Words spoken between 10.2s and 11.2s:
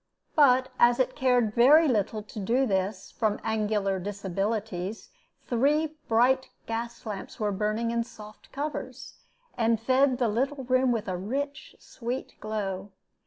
little room with a